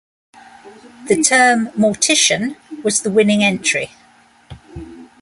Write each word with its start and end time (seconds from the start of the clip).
The 1.07 1.21
term 1.21 1.67
"Mortician" 1.77 2.55
was 2.83 3.01
the 3.03 3.11
winning 3.11 3.43
entry. 3.43 3.91